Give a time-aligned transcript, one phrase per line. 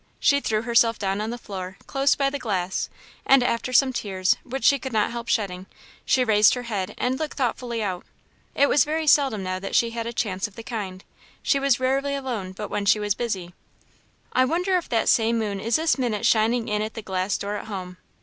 [0.19, 2.89] She threw herself down on the floor, close by the glass,
[3.23, 5.67] and after some tears, which she could not help shedding,
[6.05, 8.03] she raised her head and looked thoughtfully out.
[8.55, 11.03] It was very seldom now that she had a chance of the kind;
[11.43, 13.53] she was rarely alone but when she was busy.
[14.33, 17.57] "I wonder if that same moon is this minute shining in at the glass door
[17.57, 17.97] at home?